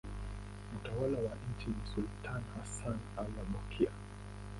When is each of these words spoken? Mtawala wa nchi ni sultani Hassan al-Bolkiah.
Mtawala 0.75 1.19
wa 1.19 1.31
nchi 1.51 1.67
ni 1.69 1.85
sultani 1.95 2.45
Hassan 2.57 2.99
al-Bolkiah. 3.17 3.93